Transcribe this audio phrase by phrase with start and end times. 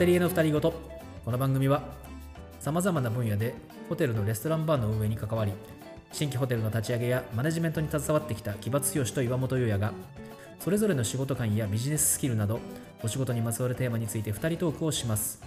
[0.00, 0.72] テリエの二人ごと。
[1.26, 1.82] この番組は
[2.58, 3.54] さまざまな分野で
[3.86, 5.52] ホテルのレストランバーの運営に関わり
[6.10, 9.92] 新規ホテルの立ち上げやマネジメントに携わってきた木場剛と岩本優也が
[10.58, 12.60] それぞれの仕事観やビジネススキルなど
[13.02, 15.42] お仕事にまつわるテーマについて2人トークをします。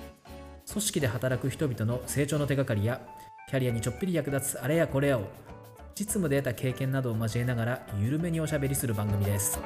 [0.69, 3.01] 組織で働く人々の成長の手がかりや
[3.49, 5.23] キャリアにちょっぴり役立つあれやこれやを
[5.95, 9.59] 実務で得た経験などを交えながら緩めにおしゃべりする番組です。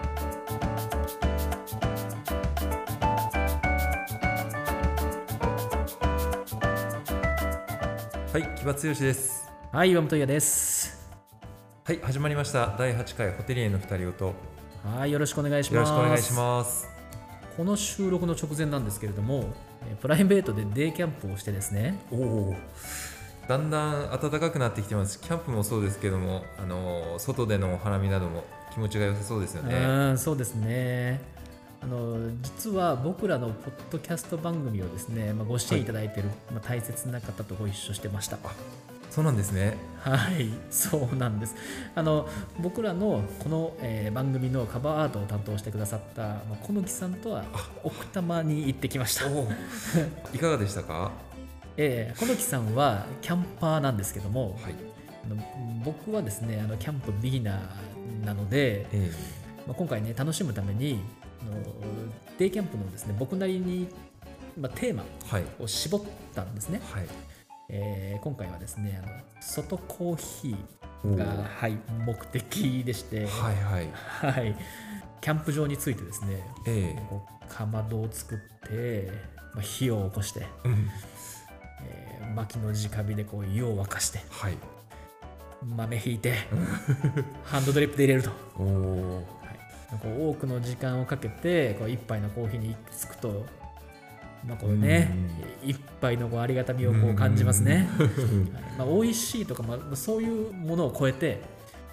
[8.67, 9.49] 場剛です。
[9.71, 11.09] はい岩本優也です
[11.85, 12.75] はい、始まりました。
[12.77, 14.25] 第8回ホテリエの二人ごと。
[14.25, 14.33] よ
[14.83, 16.89] はいよろしくお願いしますろしくお願いします。
[17.55, 19.53] この収録の直前なんですけれども
[19.89, 22.55] えープライベートでデイキャンプをしてですねおお。
[23.47, 25.21] だんだん暖かくなってきてます。
[25.21, 29.77] キャンプもそうですけども、あのー外でのお花見なども気持ちが良さそうですよね。
[29.77, 31.21] うんそうですね
[31.81, 38.37] あの実は僕らのポッドキャスト番組をですね、まあ、ご支援いただいている、まあ、大切な方とご一緒してました
[39.09, 39.77] そうなんですね。
[39.99, 41.55] はいそうなんです
[41.95, 42.27] あの
[42.59, 47.43] 僕らのこの、えー番組のカバーアートを担当してくださった、まあ、小貫さんとは
[47.83, 49.25] 奥多摩に行ってきました。
[50.33, 51.11] いかがでしたか？
[51.77, 54.75] えー小貫さんはキャンパーなんですけども、はい。
[55.25, 59.11] あの僕はですねあのキャンプビギナーなので、え
[59.65, 60.99] まあ、今回ね楽しむために
[62.37, 63.87] デイキャンプのですね僕なりに、
[64.59, 65.03] まあ、テーマ。
[65.59, 66.01] を絞っ
[66.35, 67.07] たんですね、はい。
[67.69, 70.55] えー今回はですねあの外コーヒ
[71.03, 73.89] おーーが、はい、目的でして、はいはい。
[74.33, 74.55] はい、
[75.21, 78.37] キャンプ場についてですねえこうかまどを作っ
[78.69, 79.11] て、
[79.53, 80.89] まあ、火を起こして、えうん。
[81.85, 84.57] えー薪の直火でこう湯を沸かしてはい。
[85.63, 86.33] 豆ひいて
[87.43, 88.29] ハンドドリップで入れると。
[88.59, 89.23] お
[89.95, 93.45] こう多くの時間をかけてこう一杯のコーヒーに行き着くと、
[94.45, 95.13] まあこうね、
[95.63, 97.87] 一杯のこうありがたみをこう感じますね。
[97.97, 98.07] はい
[98.79, 101.41] まあ、美味しいとか、まあ、そういうものを超えて、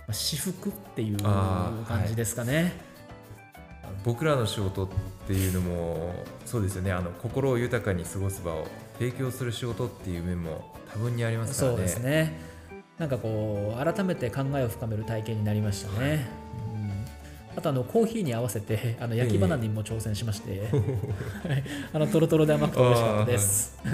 [0.07, 2.73] まあ、至福っていう感じですかね。
[4.05, 4.89] 僕らの仕事っ
[5.27, 8.67] ていうのもそうですよねあの心を豊かに過ごす場を
[8.99, 12.55] 提供する仕事っていう面も多分にありますからねそうですね。
[12.99, 16.29] なんかこう改めて考えを深める体験になりましたね。
[16.39, 16.44] うん
[17.57, 20.67] あとあのコーヒーに合わせて あの焼きバナナにも挑戦しまして、は
[21.55, 23.79] いあのトロトロで甘くて美味しかったです。
[23.85, 23.91] あ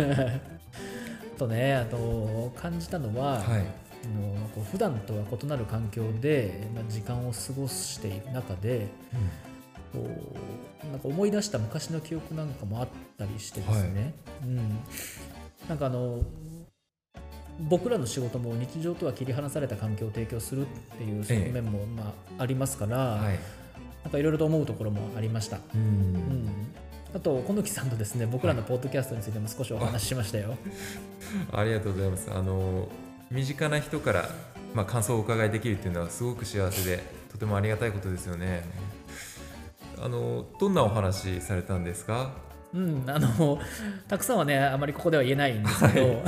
[1.38, 3.64] とねあと感じたのは、はい。
[4.02, 8.86] あのこう普段とは異なる環境で、まあ、時間を過ごしている中で
[9.92, 10.08] こ
[10.86, 12.88] うなんか思い出した昔の記憶なんかもあっ
[13.18, 14.56] たりしてですね、うん、
[15.68, 16.22] なんかあの
[17.68, 20.64] 僕らの仕事も日常とは切り離された環境を提供するっ
[20.96, 23.38] ていう側面も、まあ、ありますから、はい。
[24.02, 25.58] なんかいろいろと思うところもありました。
[25.58, 25.82] ううん。
[25.82, 26.48] ん
[27.14, 30.56] あと、小貫さんとですね僕らのポッドキャストについても少しお話ししましたよ。
[31.52, 32.30] ありがとうございます。
[32.30, 32.88] あの
[33.30, 34.28] 身近な人から、
[34.74, 38.64] まあ、感想をお伺いできるっていうのはすごく幸せでとてもありがたいことですよね。
[40.02, 42.32] あのどんなお話されたんですか？
[42.72, 43.58] うん、あの
[44.08, 46.06] たくさんはねあまりここでは言えないんですけど。
[46.06, 46.20] はい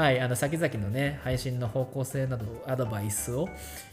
[0.00, 3.48] あの先々のね配信の方向性などアドバイスを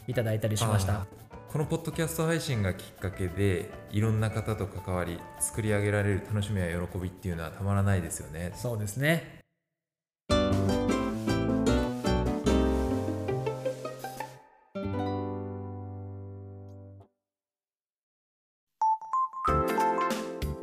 [0.08, 1.06] いただいたりしました。
[1.52, 8.52] このポッドキャスト配信がきっかけでいろんな方と関わり作り上げられる楽しみや喜びっていうのはたまらないですよね。
[8.56, 9.42] そうですね。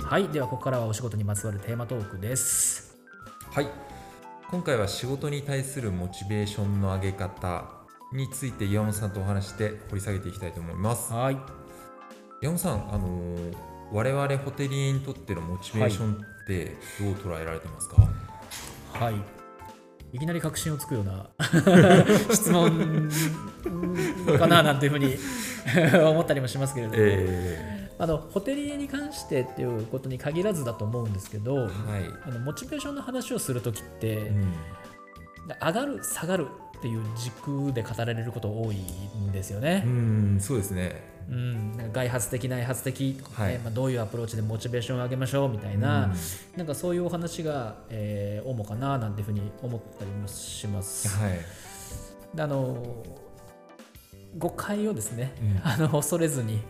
[0.04, 2.97] はいではここからはお仕事にまつわるテーマトークです。
[3.50, 3.94] はい
[4.50, 7.65] 今回は仕事に対するモチベーションの上げ方
[8.12, 11.12] について岩本さんとお話して掘り下げていきたいと思います。
[11.12, 11.37] はい。
[12.43, 18.09] 岩本さん、あのー我々ホテリエにとってのモチベーションってどう捉えられてますか、
[18.93, 19.15] はい。
[20.12, 21.28] いきなり確信をつくような
[22.33, 23.09] 質問
[24.38, 25.16] かななんていうふうに
[26.10, 34.53] 思ったりもしますけれども、えあのホテリエに関してっていうことに限らずだと思うんですけど、ー、はい、あのモチベーションの話をするときって、うん
[35.60, 36.47] 上がる下がる
[36.78, 39.83] っていう軸で語られること多いんですよね。
[39.86, 39.89] う。
[39.89, 41.15] ん、そうですね。
[41.28, 43.59] うん、なんか外発的内発的はい。
[43.59, 46.13] まあ、どういうアプローチでモチベーションを上げましょうみたいな、
[46.57, 51.09] なんかそういうお話が、えー主かななんていうふうに思ったりもします。
[51.09, 51.39] はい、
[52.34, 53.03] であの
[54.36, 55.60] 誤解をですね、うん。
[55.63, 56.60] あの恐れずに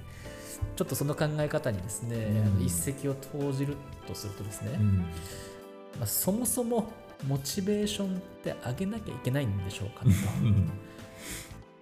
[0.76, 2.16] ちょっとその考え方にですね、
[2.58, 2.64] うん。
[2.64, 4.98] 一石を投じるとするとですね、うん。
[4.98, 5.04] ま
[6.02, 6.92] あ、そもそも
[7.26, 10.10] モチベーションって上げなきゃいけないんでしょうかと。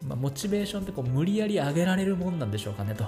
[0.06, 3.04] まあ、モチベーションってこう無理やり上げられるもんなんでしょうかねと。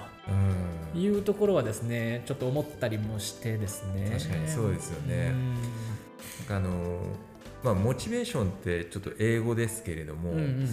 [0.94, 1.00] うん。
[1.00, 4.16] いうところはですねちょっと思ったりもしてですね。
[4.16, 5.32] 確かにそうですよね。
[6.48, 6.56] うん。
[6.56, 7.00] あの
[7.64, 10.68] まあモチベーションってちょっと英語ですけれども、うんうん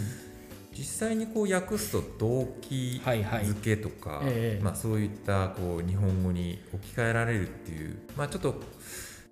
[0.77, 3.45] 実際にこう訳すと動機はいはい。
[3.45, 4.63] づけとか、ええ。
[4.63, 8.56] まあ、そういったこう日本語に置き換えられるっていう、まあ、ちょっと、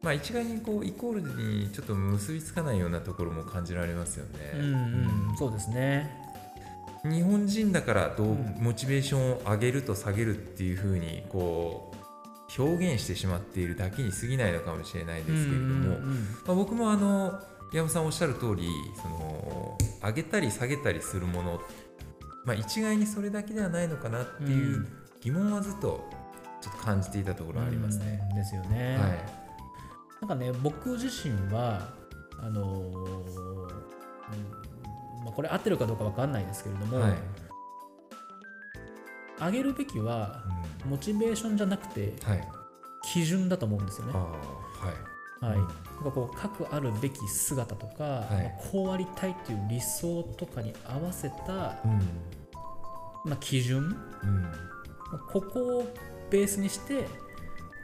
[0.01, 4.51] まあ、一概にこうイコールにちょっと結びつかないようなところも感じられますよね。
[4.55, 4.63] うん
[5.29, 5.37] うん。
[5.37, 6.29] そうですね。
[7.03, 8.55] 日本人だからどううん。
[8.59, 17.39] モチベーションを上げると下げるっていうふうにこう表現してしまっているだけに過ぎないのかもしれないですけれども、うんうんうんまあ、僕もあの
[17.71, 18.67] 山本さんおっしゃる通り
[19.01, 21.61] その上げたり下げたりするもの、
[22.45, 24.87] まあ、一概にそれだけではないのかなっていううん。
[25.21, 26.09] 疑問はずっと
[26.61, 28.25] ちょっと感じていたところはありますね。
[28.29, 29.09] うんですよね、はい。
[30.21, 31.93] なんかね僕自身は
[32.41, 33.25] あのーうん
[35.25, 37.13] まあ、これ合ってるかどうかわかんないですけれども、はい。
[39.39, 40.43] 上げるべきは
[40.85, 42.13] モチベーションじゃなくて
[43.03, 44.13] 基準だと思うんですよね。
[44.13, 44.19] は
[45.05, 45.08] い
[45.41, 47.97] はい、なんかこう各あるべき姿とか、い。
[47.99, 48.23] まあ
[48.71, 53.29] こうありたいという理想とかに合わせた、うん。
[53.29, 54.41] まあ、基準うん。
[54.41, 54.51] ま
[55.13, 55.93] あここを
[56.29, 57.07] ベースにして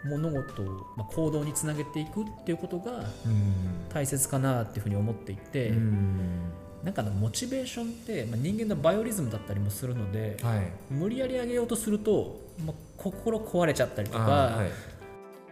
[0.04, 0.66] 物事を、
[0.96, 3.90] まあ、行動につなげていくっていうことがうん。
[3.90, 6.52] 大切かなっていうふうに思っていて、うん。
[6.84, 10.72] なんかあのモチベーションって、まあ、人間のバイオリズムだったりもするので、はい。
[10.92, 14.62] 無理やり上げようとすると、まあ、心壊れちゃったりとか、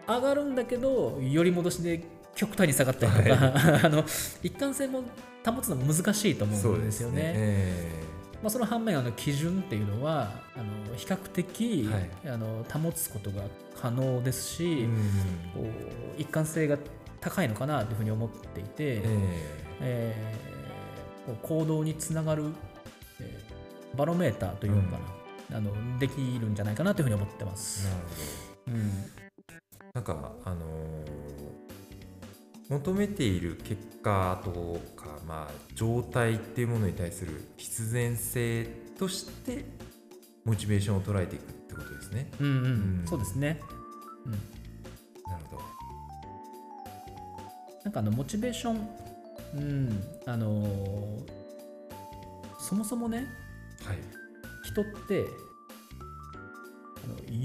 [0.07, 2.03] 上がるんだけど寄り戻しで
[2.35, 3.53] 極端に下がったりとか、
[3.85, 4.03] あの
[4.41, 5.03] 一貫性も
[5.45, 7.21] 保つのも難しいと思そううんですよね。
[7.35, 8.03] え
[8.41, 12.09] まあ、その反面あの基準っていうのはあの比較的、はい。
[12.29, 13.43] あの保つことが
[13.79, 14.91] 可能ですえし、うん。
[15.53, 16.77] こう一貫性が
[17.21, 19.01] 高いのかなというふうに思っていて、え
[19.81, 20.35] え。
[21.27, 22.43] ーこう行動につながる、
[23.21, 23.53] えー
[23.95, 24.97] バロメーターというのか
[25.51, 27.85] な、あのできるんじゃないかなというふうに思ってます。
[27.85, 27.95] なる
[28.65, 28.77] ほど。
[28.77, 29.02] うん
[30.05, 31.13] なんかあのー
[32.69, 34.51] 求めている結果と
[34.95, 38.65] か、まあ、状態っていうものに対する必然性
[38.97, 39.65] として
[40.43, 42.31] モチベーションを捉えていくってことですね。
[42.39, 42.67] うんうんう
[43.03, 43.59] んそうですね。
[44.25, 44.37] うんな
[45.37, 45.61] るほど。
[47.83, 48.89] なんかあのモチベーション、
[49.55, 51.23] うんあのー
[52.59, 53.27] そもそもね
[53.85, 53.97] はい。
[54.63, 55.25] 人って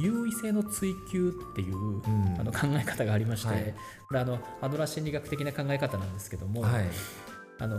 [0.00, 3.74] 優位性の追求っていう、うんあの考え方がありまして、はい
[4.08, 6.84] これあのアドラー心理学的な考え方なんですけども、はい。
[7.60, 7.78] あの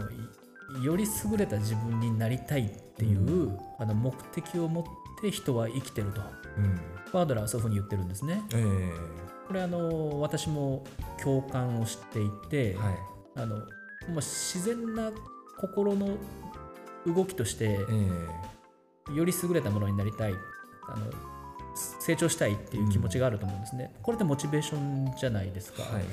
[0.81, 4.83] いより優れた自分になりたいっていう、あの目的を持っ
[5.21, 6.21] て人は生きてると
[6.57, 6.79] うん。
[7.11, 8.43] バードラーはそういうふうに言ってるんですね。
[8.53, 8.93] ええ
[9.47, 10.83] これあの私も
[11.23, 12.97] 共感をしていて、はい。
[13.35, 15.11] あのもう自然な
[15.59, 16.17] 心の
[17.07, 17.79] 動きとして
[19.09, 20.33] えより優れたものになりたい
[20.87, 21.05] あの
[21.99, 26.03] 成長したいっていう気持ちがあると思うんですね、これってモチベーションじゃないですか、えはい。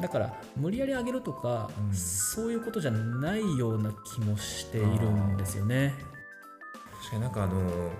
[0.00, 1.94] だから無理やり上げるとか、うん。
[1.94, 5.94] そういうことじゃないような気もしているんですよね。
[6.98, 7.90] 確かになんかあの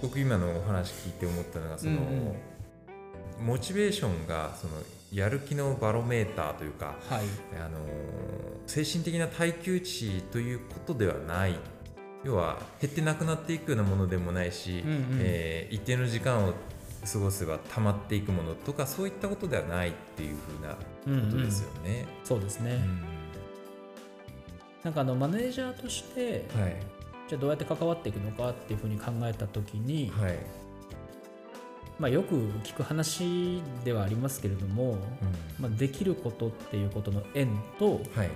[0.00, 2.34] 僕今のお話聞いて思ったのがその、うん
[3.40, 4.74] モチベーションがその
[5.12, 7.24] やる気のバロメーターというかはい。
[7.58, 7.78] あの
[8.66, 11.58] 精神的な耐久値ということではない
[12.24, 15.06] 要は減ってなくなっていくようなものでもないし、うんうん。
[15.20, 16.54] えー一定の時間を
[17.04, 22.06] 過ごせば溜まっていくものとかそういったことではないっていうふうなことですよね。
[22.24, 23.00] そうですね、うん。
[24.84, 26.76] なんかあのマネージャーとしてはい。
[27.28, 30.38] じゃあどうやって関わっていくのかっていうふうに考えた時に、はい。
[31.98, 34.98] まあ、よく聞く話ではありますけれども、うん。
[35.60, 38.30] まあ、できることっていうことの縁とはい。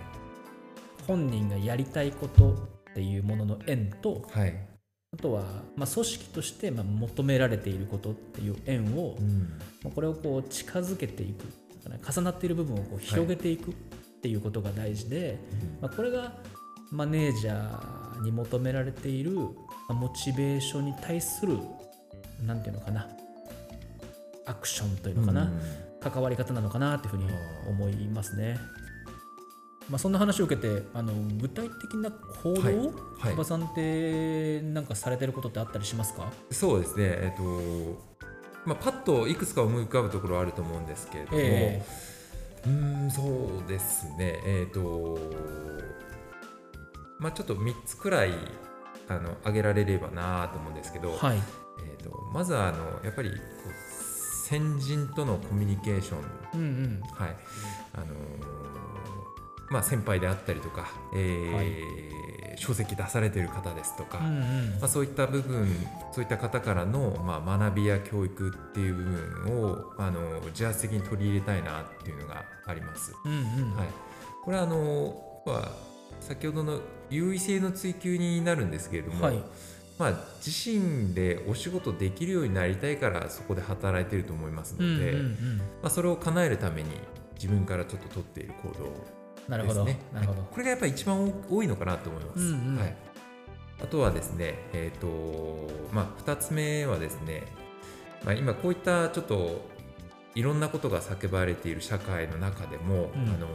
[1.07, 2.55] 本人がやりたいこと
[2.91, 4.55] っていうものの縁とはい。
[5.11, 5.43] あとは、
[5.75, 9.39] まあ、組織としてまあ求められていることっていう縁を、うん。
[9.83, 11.45] まあこれをこう近づけていく。
[12.07, 13.75] 重なっている部分をこう広げていくっ
[14.21, 15.39] ていうことが大事で、
[15.81, 16.35] まあ、これが
[16.91, 19.51] マネージャーに求められているま
[19.89, 21.57] あモチベーションに対する
[22.45, 23.09] なんていうのかな。
[24.45, 25.61] アクションというのかな、うん。
[26.01, 27.25] 関わり方なのかなというふうに
[27.69, 28.59] 思いますね。
[29.89, 32.71] まあ、そんな話を受けてあの具体的な行動、は
[33.31, 33.45] いはい。
[33.45, 36.31] さんってなんかされてることってあったりしますか？
[36.51, 37.43] そうですね、えっと
[38.67, 41.83] まあ、パッといくつか思い浮かぶところはあると思うんですけれども、え
[42.67, 43.23] うーんそ
[43.65, 44.41] うですね。
[44.45, 45.19] えっ、と
[47.19, 48.33] まあちょっと3つくらい
[49.09, 51.39] あの挙げられればなと思うんですけど、はい。
[51.83, 56.19] えー、とまずはあのやっぱりこう先人とのコミュニケーション。
[56.55, 57.01] うんうん。
[57.11, 57.37] はい。
[57.95, 58.09] あのー
[59.71, 62.19] まあ、先輩であったりとか、えー
[62.59, 64.43] 書籍出されてる方ですとか、うんうん
[64.81, 65.69] まあ、そういった部分
[66.13, 73.15] そういった方からの、まあ、学びや教育っていう部分をあの自発的に取り入れたいなっていうのがあります。
[73.25, 73.89] うんうんはい、
[74.45, 75.73] これはあのは
[76.21, 79.43] 先ほどの優位性の追求になるんですけれども、はい。
[79.99, 80.13] まあ、
[80.47, 85.15] 自身でお仕事できるようになりたいからそこで働いてると思いますので、
[85.83, 86.91] まあ、それを叶えるために
[87.35, 89.18] 自分からちょっと取っている行動
[89.49, 89.99] なるほど、ね。
[90.13, 90.41] なるほど。
[90.41, 92.41] はいこれがやっぱり一番多いのかなと思います。
[92.41, 92.77] うんうん。
[92.79, 92.97] はい、
[93.83, 97.45] あとはですね、えーとまあ、2つ目はですね、
[98.25, 99.65] まあ、今こういったちょっと
[100.35, 103.29] いろんなことが叫ばれている社会の中でも、うん。
[103.29, 103.49] あの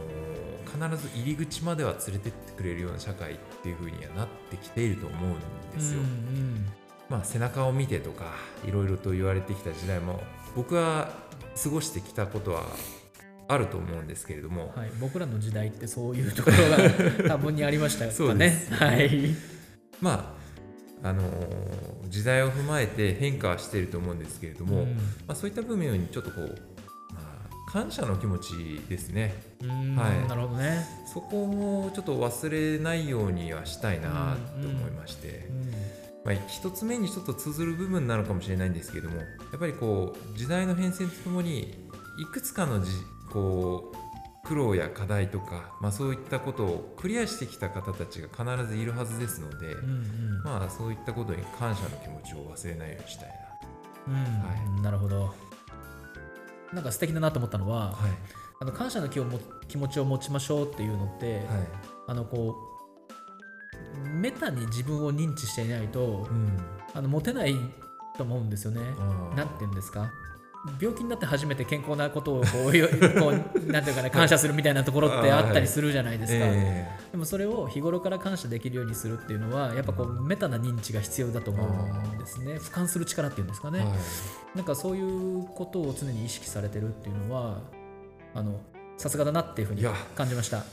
[0.64, 5.34] 必ず入り口までは連れてってくれるような社会っていうふうにはなってきていると思うん
[5.72, 6.00] ですよ。
[6.00, 6.66] うんうん。
[7.08, 8.32] まあ、背中を見てとか
[8.66, 10.22] いろいろと言われてきた時代も
[10.56, 11.10] 僕は
[11.62, 12.64] 過ごしてきたことは
[13.48, 18.66] あると思うんですけれども、はい、僕らの時代ってそういうところが 多分にありましたよね。
[18.70, 19.34] はい。
[20.00, 20.34] ま
[21.02, 21.22] ああの
[22.08, 24.94] 時代を踏まえて変化はしていると思うんですけれども、うん。
[24.94, 26.48] まあ、そういった部分にちょっとこう、
[27.12, 27.20] ま
[27.68, 29.34] あ、感謝の気持ちですね。
[29.62, 30.28] うんはい。
[30.28, 30.86] なるほどね。
[31.12, 39.22] そこをちょっと忘れないようにはしたいなと思いまして、うんまあ、一つ目にちょっと通ずる部分なのかもしれないんですけどもや
[39.56, 41.74] っぱりこう時代の変遷とともに
[42.18, 42.90] いくつかのじ
[43.34, 49.92] こう苦労や課題とか、まあ、そういったことをクリアしてきた方たちが必ずいるはずですので、うんう
[50.40, 50.42] ん。
[50.44, 53.28] まあそういったことに感謝の気持ちを忘れないようにしたい
[54.08, 54.14] うん。
[54.14, 55.34] はなるほど。
[56.72, 57.84] なんか素敵だなと思ったのは、な。
[57.86, 58.10] はい。
[58.60, 61.44] あの感謝の気をも気持ちを持ちましょうっていうのって、はい。
[62.08, 62.54] あのこ
[64.04, 66.58] うメタに自分を認知していないとうん。
[66.92, 67.56] あの持てない
[68.16, 68.80] と思うんですよね。
[69.34, 70.12] なんて言うんですか？
[70.80, 76.44] 病気になって初めて健康なことをこうよこうなんていうかね感謝するみたいなところってあったりするじゃないですか。
[76.46, 82.54] えでもそれを日頃から感謝できるようにするっていうのはやっぱこうメタな認知が必要だと思うんですね。
[82.54, 83.92] 俯瞰する力っていうんですかね、えはい。
[84.56, 87.58] なんかそういうことを常に意識されてるっていうのは
[88.34, 88.60] あの
[88.96, 90.64] さすがだなっていうふうに感じました。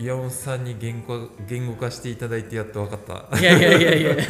[0.00, 3.38] 岩本さんに言語言語化していただいてやっと分かった。
[3.40, 4.24] いやいやいやいや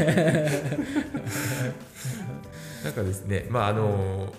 [2.84, 4.32] なんかですねまああの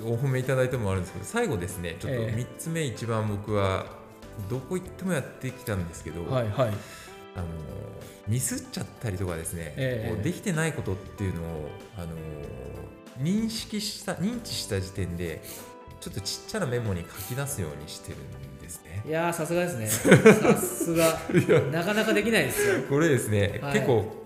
[0.00, 2.34] お褒めいただいてもあるんですけど最後ですねちょっとええ。
[2.34, 3.86] 3つ目一番僕は
[4.48, 6.68] どこ行ってもやってきたんですけど、はいはい。
[7.34, 7.46] あの
[8.28, 10.14] ミスっちゃったりとかですね、ええ。
[10.14, 12.08] こうできてないことっていうのをあの
[13.22, 15.42] 認識した認知した時点で
[16.00, 19.02] ちょっとちっちゃなメモに書き出すようにしてるんですね。
[19.06, 19.86] いやーさすがですね。
[19.90, 21.18] さすが。
[21.70, 22.82] なかなかできないですよ。
[22.88, 23.74] これですね、はい。
[23.74, 24.21] 結構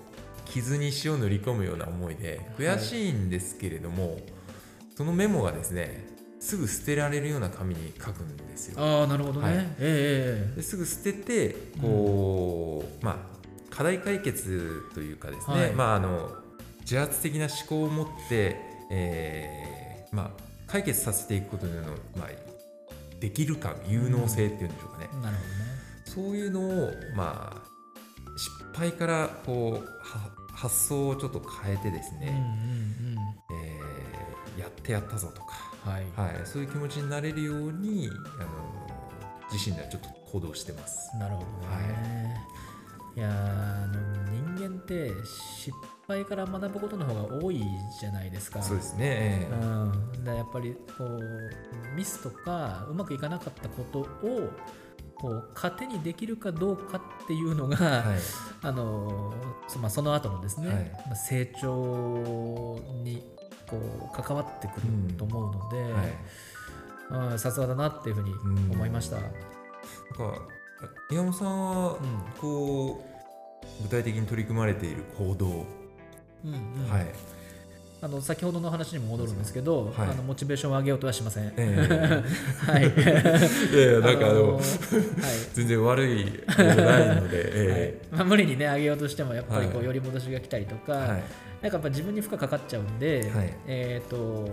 [0.46, 4.18] 傷に塩塗り込むような思いで悔しいんですけれども、
[4.96, 6.06] そのメモがですね
[6.40, 8.80] すぐ捨てられるような紙に書くんですよ。
[8.80, 9.66] ああなるほどね、はい。
[9.78, 15.72] ええですぐ捨ててこう、まあ課題解決というかですね、はい。
[15.72, 16.30] まああの
[16.80, 18.56] 自発的な思考を持って、
[18.90, 21.82] えーまあ解決させていくことでの
[22.16, 22.28] まあ
[23.20, 25.36] できる感有能性っていうんでしょうかね、ええなる
[26.04, 27.65] そういうのをまあ失
[28.76, 33.18] 敗からこうは発想をちょっと変えてですねね、うんうん。
[33.62, 33.87] えー
[34.59, 35.52] やってやったぞとか、
[35.87, 38.49] うんはい、はい、そういう気持ちになれるようにあの
[39.52, 41.14] 自身ではちょっと行動してます。
[41.18, 42.37] なるほどね、
[43.16, 45.12] い、やーあの人間って
[45.59, 45.76] 失
[46.09, 47.62] 敗から学ぶことの方が多い
[48.00, 48.62] じゃないですか。
[48.62, 54.50] そうですね、うん、だやっぱりこうミスとかうまくいかなかったことを
[55.18, 58.18] こう糧にできるかどうかっていうのが、はい。
[58.62, 59.32] あの
[59.68, 60.76] そ,、まあ、その後のですね、はい。
[61.06, 63.25] まあ成長に
[63.68, 63.78] こ
[64.12, 67.32] う関わってくると思うので、はい。
[67.32, 68.35] うんさすがだなっていうふうに
[68.75, 69.16] 思いました。
[69.16, 69.37] なんか
[71.11, 71.99] 岩本さんはうん。
[72.40, 73.04] こ
[73.80, 75.66] う具体的に取り組まれている行動、
[76.44, 76.90] うんうん。
[76.90, 77.06] はい、
[78.06, 80.08] あの先ほどの話にも戻るんですけど、はい。
[80.08, 81.52] あのモチベーションを上げようとはしません。
[81.56, 82.22] え
[82.64, 82.84] はい。
[82.84, 82.86] え
[83.75, 87.98] いやいやなんかあののー 全然悪いことないので、はいえ。
[88.12, 88.18] はい。
[88.18, 89.86] まあ、無理にね上げようとしてもやっぱりこうはい。
[89.86, 91.08] 寄り戻しが来たりとか、えはい。
[91.08, 91.22] なんか
[91.62, 93.52] やっぱ自分に負荷かかっちゃうんで、はい。
[93.66, 94.48] えっ、と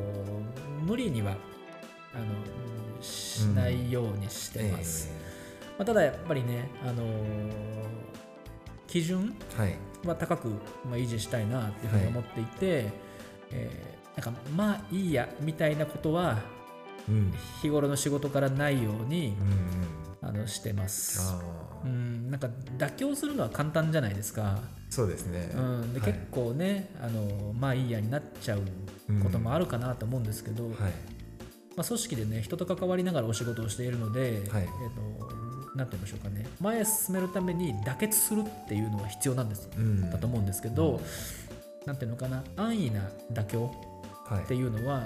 [0.88, 1.36] 無理には
[2.15, 2.24] あの
[3.01, 5.12] しないようにしてます。
[5.77, 7.03] まあ、ただやっぱりね、あのー
[8.88, 9.77] 基準えはい。
[10.05, 10.48] は高く、
[10.86, 13.12] まあ、維持したいなっていうふうに思っていて、
[13.53, 16.38] えーなんかまあいいやみたいなことは
[17.10, 17.33] うん。
[17.63, 19.36] 日頃の仕事からないように
[20.22, 21.33] うん、あのしてます。
[21.83, 24.60] うん、なんか妥協するのは簡単じゃないですか。
[24.89, 26.13] そうですね、うん、ではい。
[26.13, 28.62] 結構ねあのまあいいやになっちゃう
[29.24, 30.74] こともあるかなと思うんですけど、はい。
[31.75, 34.62] まあ、組織でね人と関わりながらお仕事をしているので、はい。
[34.62, 35.43] えっと
[35.75, 36.45] なんて言うんでしょうかね。
[36.62, 40.07] 前へ進めるために妥結するっていうのは必要なんです、うん。
[40.12, 41.01] だと思うんですけど、
[41.86, 43.72] なんていうのかな安易な妥協
[44.25, 45.02] はいっていうのは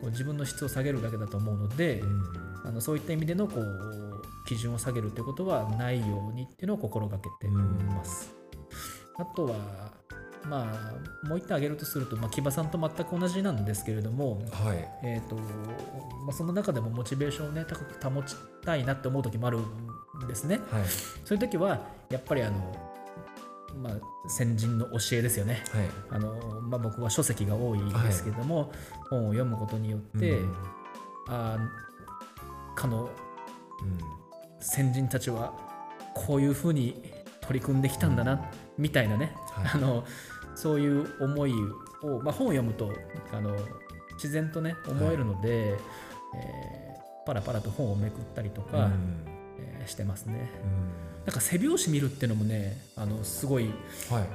[0.00, 8.34] こう自分の質を下げるだけだと思うので、うんあのそういった意味でのこう基準を下げるということはないようにっていうのを心がけています。
[9.16, 9.54] あとは
[10.48, 10.62] ま
[11.24, 15.42] あもう一点挙げるとすると、まあ、木場さんと全く同じなんですけれども、はいえーとま
[16.30, 20.60] あ、その中でもモチベーションをね高く保ちたいなって思う時もあるんですね。
[20.70, 20.84] はい
[21.24, 22.93] そういう時はやっぱりあの、
[23.82, 25.62] まあ、先人の教えですよね。
[25.72, 25.88] はい。
[26.10, 28.72] あのまあ、僕は書籍が多いですけれども、
[29.10, 30.54] 本を読むことによって、うん。
[31.28, 33.10] あーかのうん。
[34.60, 35.52] 先人たちは
[36.14, 37.12] こういうふうに
[37.42, 39.70] 取り組んできたんだな、みたいなね、はい。
[39.74, 40.04] あの
[40.54, 41.52] そういう思い
[42.02, 42.92] を、まあ、本を読むと
[43.32, 43.54] あの
[44.14, 46.84] 自然とね思えるので、えー
[47.26, 49.33] パラパラと本をめくったりとか、うん
[49.84, 50.50] えーしてますね。
[50.64, 51.26] うん。
[51.26, 53.70] なんか背表紙見るっていうのもねあのすごい
[54.10, 54.28] はい。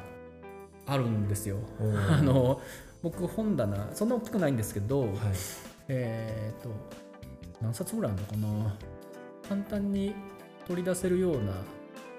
[0.85, 1.57] あるんですよ。
[2.09, 2.61] あの
[3.03, 5.11] 僕本棚そんな大きくないんですけど、はい。
[5.87, 6.69] えっ、と
[7.61, 8.77] 何冊ぐらいあるのかな。
[9.47, 10.13] 簡単に
[10.67, 11.53] 取り出せるような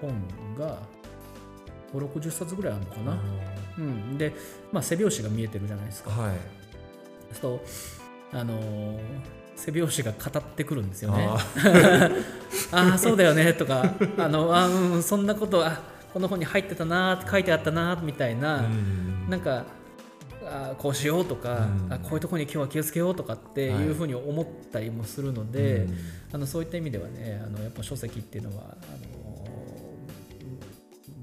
[0.00, 0.78] 本が
[1.92, 3.18] 560冊ぐらいあるのかな、
[3.78, 4.32] うん、で、
[4.72, 6.10] まあ、背表紙が見えてるじゃないですか。
[6.10, 6.36] はい。
[7.40, 7.60] そう。
[8.32, 11.28] あのー背表紙が語ってくるんですよね。
[11.28, 12.10] あ
[12.72, 15.80] ああそうだよねとかあのあーうんそんなことあ
[16.12, 19.30] この本に入ってたな書いてあったなみたいな、ーうん。
[19.30, 19.64] なんか
[20.44, 21.92] あーこうしようとか、うん。
[21.92, 25.96] あこういうところに今日は気をつけようとかっていうふうに思ったりもするので、うん。
[26.32, 29.20] あのそういった意味ではねあのやっぱ書籍っていうのはあの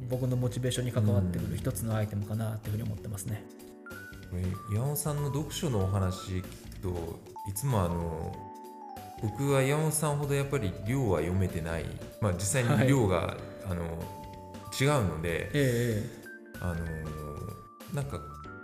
[0.10, 3.44] 僕のモチベーションに関わってくる一つのアイテムかなっていうふうに思ってますね。
[4.30, 6.48] これ山本さんの読書のお話聞く
[6.80, 8.36] といつもあの
[9.22, 11.86] 僕は山本さんほどやっぱり量は読めてない、
[12.22, 13.36] まあ、実際に量が、
[13.70, 13.84] あの
[14.80, 16.04] 違うので、え
[16.62, 16.76] あの
[17.94, 18.20] なんか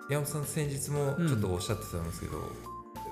[0.10, 2.52] 山本さん先日もちょっとおっしゃってたんですけど、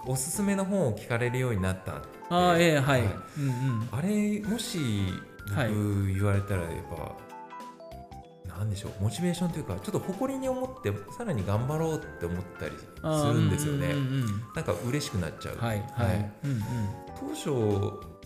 [0.05, 3.09] おすすめの本を聞かれるようになったああええはい、はい。
[3.37, 3.89] うんうん。
[3.91, 4.79] あれもし
[5.53, 5.69] はい。
[5.69, 7.15] 僕言われたらやっぱ、
[8.61, 16.61] なんでしょうモチベーションというかちょっと誇りに思ってさらに頑張ろうって思ったりするんですよね、うんうんうんなんか嬉しくなっちゃう、はいはい、うんうん。
[17.19, 17.45] 当初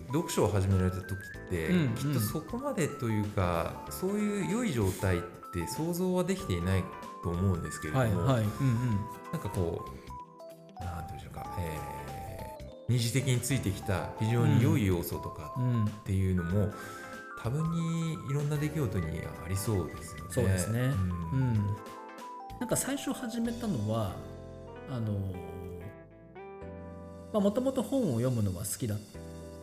[0.07, 1.89] 読書を始められた時って、うんうん。
[1.89, 5.21] きっとそこまでというかそういう良い状態っ
[5.53, 6.83] て想像はできていない
[7.23, 8.43] と思うんですけれども、はいはい。
[8.43, 8.49] うんうん。
[9.31, 9.85] なんかこ
[10.81, 12.05] うなんていうんでしょうか、えー
[12.87, 15.85] 二次的についてきた非常に良い要素とかうん。
[15.85, 16.71] っていうのも、
[17.45, 19.05] 多分にいろんな出来事に
[19.45, 20.29] ありそうですよね。
[20.31, 20.79] そうですね。
[20.79, 20.89] うん。
[20.89, 20.91] う
[21.43, 21.53] ん、
[22.59, 24.15] なんか最初始めたのは
[24.89, 25.11] あの
[27.31, 28.97] まあもともと本を読むのは好きだっ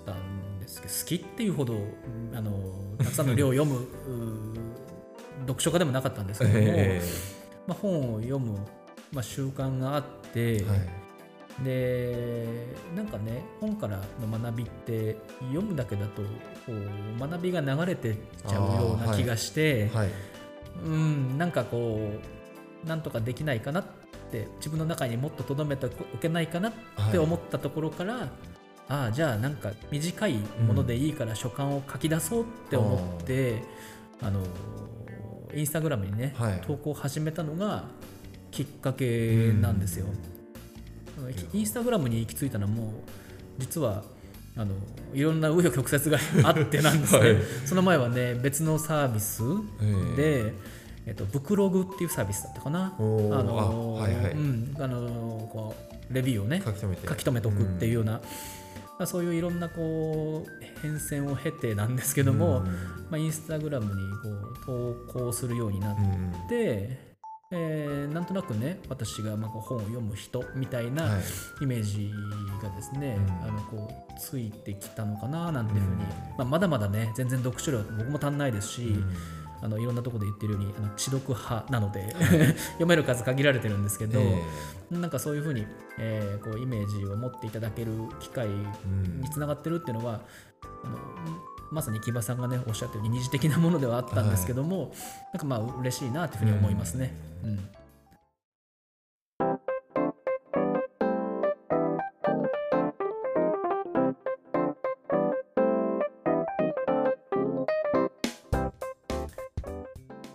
[0.07, 2.53] たんですけど好きっていうほどうんあの
[2.99, 3.87] たくさんの量を読むう
[5.49, 7.03] 読書家でもなかったんですけども、え
[7.67, 8.59] まあ、本を読む、
[9.11, 11.03] まあ、習慣があって、ーはい
[11.63, 15.17] でなんかね本からの学びって
[15.53, 16.29] 読むだけだとこ
[16.69, 18.15] う学びが流れてっ
[18.47, 20.09] ちゃうような気がして、はい。
[20.85, 22.01] うんなんかこ
[22.85, 23.85] うなんとかできないかなっ
[24.31, 26.73] て自分の中にもっと留めておけないかなっ
[27.13, 28.29] て思ったところから、
[28.89, 33.63] ああじゃあなんか短いものでいいから書簡を書き出そうって思って、
[34.23, 34.41] あの
[35.55, 36.61] インスタグラムにね、はい。
[36.67, 37.85] 投稿を始めたのが
[38.51, 40.07] きっかけなんですよ。
[41.53, 42.93] インスタグラムに行き着いたのも
[43.59, 44.03] 実は
[44.57, 44.75] あの
[45.15, 47.37] いろんな紆余曲折があってなんですね、はい。
[47.65, 49.43] その前はね別のサービス
[49.81, 50.53] えーで、
[51.07, 52.95] えっと、ブクログっていうサービスだったかな。
[52.99, 54.33] あのあはいはい。
[54.33, 54.77] うん。
[54.79, 55.75] あのこ
[56.11, 57.09] うレビューをね書き留めて。
[57.09, 58.21] 書き留めておくっていうような、ま
[59.01, 62.61] あそういういろんなこう変遷を経てなんですけども、
[63.11, 66.49] まあ、インスタグラムにこう投稿するようになっうんうん。
[66.49, 67.12] て、
[67.53, 71.23] えーなんとなくね私がまあ本を読む人みたいなはい。
[71.63, 72.11] イメージ
[72.63, 73.49] がですね、うん。
[73.49, 76.01] あのこうついてきたのかななんていうふうに、うん。
[76.01, 76.07] ま
[76.39, 79.15] あ、まだまだね全然読書量僕も足んないですし、うん。
[79.63, 82.13] あのいろんなところで言ってるようにあの知読派なので
[82.75, 84.43] 読める数限られてるんですけど、え
[84.91, 85.65] なんかそういうふうに、
[85.99, 90.23] えーこうイメージを持っていただける機会につながってるっていうのは、
[90.85, 90.99] あの
[91.73, 94.93] まさに木場さんがねおっしゃったように二次的なものではあったんですけども、
[95.33, 97.15] なんかまあ嬉しいなというふうに思いますね。
[97.43, 97.69] うん。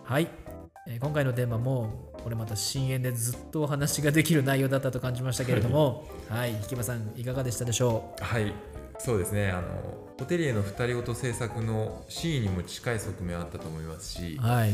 [0.04, 0.28] はい、
[0.88, 8.52] えー今回のテーマもこれまた深淵でずっとお話ができる内容だったと感じましたけれども、はい、木場さんいかがでしたでしょはい
[8.98, 9.50] そうですね。
[9.50, 14.72] あのホテリエの二人ごと制作の真意にも近い側面あったと思いますし、はい。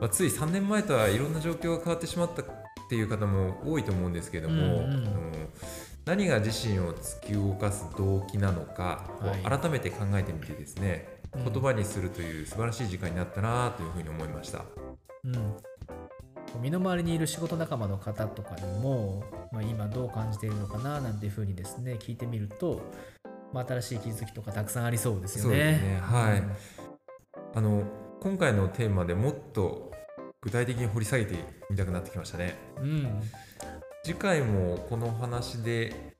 [0.00, 2.44] まあ、つい3年前とはいろんな状況が変わってしまったっ
[2.88, 5.06] ていう方も多いと思うんですけども、うんうん。
[5.06, 5.32] あの
[6.04, 9.58] 何が自身を突き動かす動機なのか、はい。
[9.58, 11.44] 改めて考えてみてですねうん。
[11.44, 14.64] 言葉にするという素晴らしい時間になったなというふうに思いました。
[15.24, 15.56] うん、
[16.62, 22.82] 身の回りにいる仕事仲間の方とかにも、まあ、今どう感じているのかななんていうふうにですね聞いてみると、
[23.52, 25.58] まあ、新しい気づきとかたくさんありそうですよね。
[25.58, 26.52] ねはいうん
[27.54, 27.84] あの
[28.20, 29.92] 今回のテーマでもっと
[30.42, 31.36] 具体的に掘り下げて
[31.70, 32.54] みたくなってきましたね。
[32.80, 33.22] うん
[34.02, 36.14] 次回もこの話で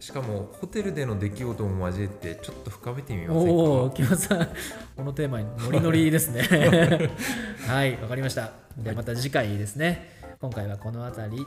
[0.00, 3.52] しかもホテルでの出来事も交えてちょっと深めてみませんか？
[3.52, 4.48] おお、木村さん、
[4.96, 6.42] このテーマにノリノリですね。
[7.66, 8.52] はい、わかりました。
[8.76, 10.10] ではまた次回ですね。
[10.40, 11.46] 今回はこの辺り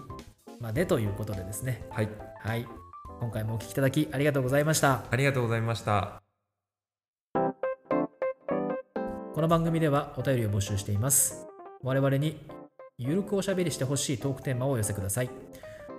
[0.59, 1.85] までということでですね。
[1.89, 2.65] はいはい、
[3.19, 5.03] 今回もお聞きいただきありがとうございました。
[5.09, 6.21] ありがとうございました
[9.33, 11.47] この番組ではお便りを募集しています。
[11.83, 12.39] 我々に
[12.97, 15.29] ゆるくおしゃべりしてほしいトークテーマをお寄せください。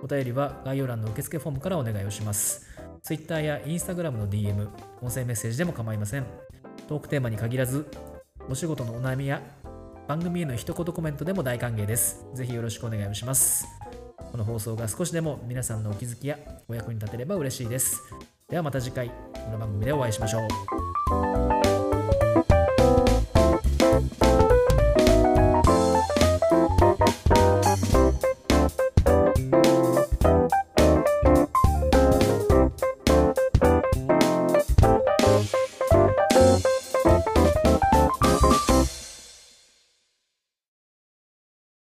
[0.03, 2.67] お便りは概要欄の受付フォームからお願いをします。
[3.01, 4.67] Twitter や Instagram の DM、
[5.01, 6.25] 音声メッセージでも構いません。
[6.89, 7.89] トークテーマに限らず、
[8.49, 9.41] お仕事のお悩みや
[10.07, 12.25] 番組への一言コメントでも大歓迎です。
[12.33, 13.78] ぜひよろしくお願いをします。
[14.31, 16.37] この放送が少しでも皆さんのお気づきや
[16.67, 18.01] お役に立てれば嬉しいです。
[18.49, 19.15] ではまた次回、こ
[19.51, 21.58] の番組でお会いしましょう。